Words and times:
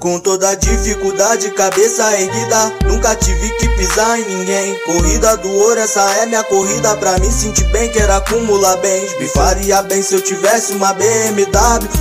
Com 0.00 0.18
toda 0.18 0.54
dificuldade, 0.54 1.50
cabeça 1.50 2.18
erguida. 2.18 2.72
Nunca 2.86 3.14
tive 3.16 3.50
que 3.58 3.68
pisar 3.76 4.18
em 4.18 4.24
ninguém. 4.24 4.74
Corrida 4.86 5.36
do 5.36 5.52
ouro, 5.52 5.78
essa 5.78 6.00
é 6.22 6.24
minha 6.24 6.42
corrida. 6.42 6.96
Pra 6.96 7.18
me 7.18 7.30
sentir 7.30 7.64
bem, 7.64 7.86
quero 7.90 8.14
acumular 8.14 8.78
bens. 8.78 9.14
Me 9.20 9.28
faria 9.28 9.82
bem 9.82 10.02
se 10.02 10.14
eu 10.14 10.22
tivesse 10.22 10.72
uma 10.72 10.94
BMW 10.94 11.46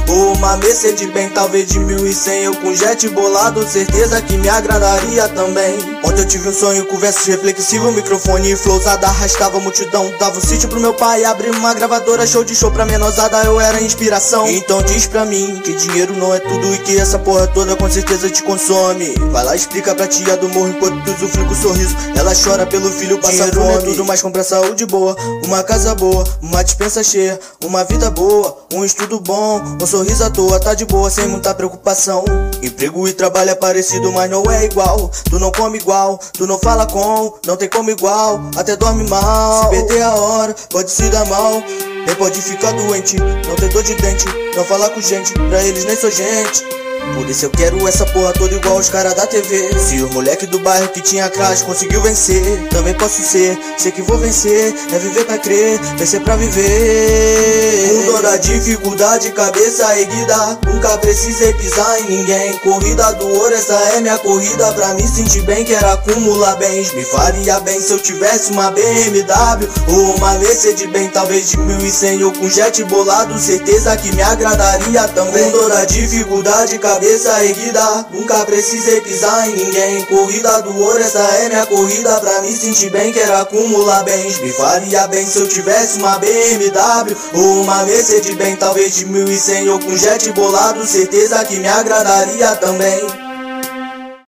ou 0.07 0.33
uma 0.33 0.55
Mercedes 0.55 1.11
bem, 1.11 1.27
talvez 1.29 1.67
de 1.67 1.77
1100. 1.77 2.43
Eu 2.43 2.55
com 2.55 2.73
jet 2.73 3.09
bolado, 3.09 3.67
certeza 3.67 4.21
que 4.21 4.37
me 4.37 4.47
agradaria 4.47 5.27
também. 5.27 5.77
Ontem 6.01 6.21
eu 6.21 6.27
tive 6.27 6.47
um 6.47 6.53
sonho 6.53 6.85
com 6.85 6.97
versos 6.97 7.25
reflexivos, 7.25 7.93
microfone 7.93 8.53
e 8.53 8.55
flowzada. 8.55 9.07
Arrastava 9.07 9.59
multidão, 9.59 10.09
dava 10.17 10.37
um 10.37 10.41
sítio 10.41 10.69
pro 10.69 10.79
meu 10.79 10.93
pai. 10.93 11.25
Abri 11.25 11.49
uma 11.49 11.73
gravadora, 11.73 12.25
show 12.25 12.45
de 12.45 12.55
show 12.55 12.71
pra 12.71 12.85
menosada. 12.85 13.43
Eu 13.43 13.59
era 13.59 13.81
inspiração. 13.81 14.47
Então 14.47 14.81
diz 14.83 15.05
pra 15.05 15.25
mim 15.25 15.59
que 15.65 15.73
dinheiro 15.73 16.15
não 16.15 16.33
é 16.33 16.39
tudo 16.39 16.73
e 16.73 16.77
que 16.77 16.97
essa 16.97 17.19
porra 17.19 17.45
toda 17.47 17.75
com 17.89 17.93
certeza 17.93 18.29
te 18.29 18.43
consome. 18.43 19.15
Vai 19.31 19.43
lá, 19.43 19.55
explica 19.55 19.95
pra 19.95 20.05
tia 20.05 20.37
do 20.37 20.47
morro 20.49 20.69
enquanto 20.69 21.03
tu 21.03 21.11
usufrui 21.11 21.47
com 21.47 21.55
sorriso. 21.55 21.95
Ela 22.15 22.33
chora 22.35 22.67
pelo 22.67 22.91
filho, 22.91 23.17
passa 23.17 23.31
Dinheiro 23.31 23.61
fome. 23.61 23.73
é 23.73 23.77
tudo, 23.79 24.05
mas 24.05 24.21
compra 24.21 24.43
saúde 24.43 24.85
boa. 24.85 25.15
Uma 25.43 25.63
casa 25.63 25.95
boa, 25.95 26.23
uma 26.39 26.63
dispensa 26.63 27.03
cheia. 27.03 27.39
Uma 27.65 27.83
vida 27.83 28.11
boa, 28.11 28.55
um 28.71 28.85
estudo 28.85 29.19
bom. 29.19 29.59
Um 29.81 29.87
sorriso 29.87 30.23
à 30.23 30.29
toa, 30.29 30.59
tá 30.59 30.75
de 30.75 30.85
boa, 30.85 31.09
sem 31.09 31.27
muita 31.27 31.51
preocupação. 31.55 32.23
Emprego 32.61 33.07
e 33.07 33.13
trabalho 33.13 33.49
é 33.49 33.55
parecido, 33.55 34.11
mas 34.11 34.29
não 34.29 34.43
é 34.51 34.65
igual. 34.65 35.09
Tu 35.27 35.39
não 35.39 35.51
come 35.51 35.79
igual, 35.79 36.19
tu 36.33 36.45
não 36.45 36.59
fala 36.59 36.85
com, 36.85 37.33
não 37.47 37.57
tem 37.57 37.67
como 37.69 37.89
igual. 37.89 38.39
Até 38.55 38.75
dorme 38.75 39.03
mal. 39.09 39.63
Se 39.63 39.69
perder 39.71 40.03
a 40.03 40.13
hora, 40.13 40.55
pode 40.69 40.91
se 40.91 41.09
dar 41.09 41.25
mal. 41.25 41.63
Nem 42.05 42.15
pode 42.15 42.39
ficar 42.39 42.71
doente, 42.73 43.17
não 43.17 43.55
ter 43.55 43.69
dor 43.69 43.81
de 43.81 43.95
dente, 43.95 44.25
não 44.55 44.63
falar 44.63 44.89
com 44.91 45.01
gente, 45.01 45.33
pra 45.33 45.63
eles 45.63 45.85
nem 45.85 45.95
sou 45.95 46.11
gente. 46.11 46.88
Por 47.15 47.29
isso 47.29 47.45
eu 47.45 47.49
quero 47.49 47.87
essa 47.87 48.05
porra 48.05 48.31
toda 48.33 48.55
igual 48.55 48.77
os 48.77 48.89
caras 48.89 49.13
da 49.13 49.27
TV. 49.27 49.77
Se 49.77 50.01
o 50.01 50.09
moleque 50.13 50.45
do 50.45 50.59
bairro 50.59 50.87
que 50.89 51.01
tinha 51.01 51.29
crash 51.29 51.63
conseguiu 51.63 52.01
vencer, 52.01 52.67
também 52.69 52.93
posso 52.93 53.21
ser. 53.21 53.57
Sei 53.77 53.91
que 53.91 54.01
vou 54.01 54.17
vencer, 54.17 54.73
é 54.93 54.99
viver 54.99 55.25
pra 55.25 55.37
crer, 55.37 55.79
vencer 55.97 56.21
pra 56.21 56.35
viver. 56.35 58.05
Com 58.05 58.13
toda 58.13 58.37
dificuldade, 58.37 59.31
cabeça 59.31 59.99
erguida. 59.99 60.59
Nunca 60.65 60.97
precisei 60.99 61.53
pisar 61.55 61.99
em 62.01 62.17
ninguém. 62.17 62.53
Corrida 62.59 63.11
do 63.13 63.27
ouro, 63.27 63.53
essa 63.53 63.73
é 63.95 63.99
minha 63.99 64.17
corrida. 64.19 64.71
Pra 64.73 64.93
me 64.93 65.07
sentir 65.07 65.41
bem, 65.41 65.65
quero 65.65 65.87
acumular 65.87 66.55
bens. 66.55 66.93
Me 66.93 67.03
faria 67.03 67.59
bem 67.59 67.81
se 67.81 67.91
eu 67.91 67.99
tivesse 67.99 68.51
uma 68.51 68.71
BMW 68.71 69.67
ou 69.89 70.15
uma 70.15 70.37
Mercedes 70.39 70.89
bem, 70.89 71.09
talvez 71.09 71.49
de 71.49 71.57
1100 71.57 72.23
ou 72.23 72.31
com 72.31 72.49
jet 72.49 72.83
bolado. 72.85 73.37
Certeza 73.37 73.97
que 73.97 74.15
me 74.15 74.21
agradaria 74.21 75.07
também. 75.09 75.51
Com 75.51 75.57
toda 75.57 75.85
dificuldade, 75.85 76.77
cabeça 76.77 76.98
erguida, 77.05 78.05
nunca 78.11 78.45
precisei 78.45 79.01
pisar 79.01 79.49
em 79.49 79.55
ninguém. 79.55 80.05
Corrida 80.05 80.61
do 80.61 80.77
ouro, 80.77 80.99
essa 80.99 81.19
é 81.19 81.49
minha 81.49 81.65
corrida. 81.65 82.19
Pra 82.19 82.41
me 82.41 82.51
sentir 82.51 82.89
bem, 82.89 83.11
quero 83.11 83.35
acumular 83.37 84.03
bens. 84.03 84.39
Me 84.39 84.51
faria 84.51 85.07
bem 85.07 85.25
se 85.25 85.39
eu 85.39 85.47
tivesse 85.47 85.99
uma 85.99 86.17
BMW 86.17 87.15
ou 87.33 87.61
uma 87.61 87.83
Mercedes 87.85 88.35
bem, 88.35 88.55
talvez 88.55 88.95
de 88.95 89.05
1100 89.05 89.69
ou 89.69 89.79
com 89.79 89.95
jet 89.95 90.31
bolado. 90.33 90.85
Certeza 90.85 91.43
que 91.45 91.57
me 91.57 91.67
agradaria 91.67 92.55
também. 92.55 93.28